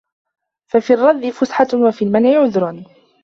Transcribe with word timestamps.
فَفِي 0.71 0.93
الرَّدِّ 0.93 1.29
فُسْحَةٌ 1.29 1.67
وَفِي 1.73 2.01
الْمَنْعِ 2.05 2.39
عُذْرٌ 2.41 2.83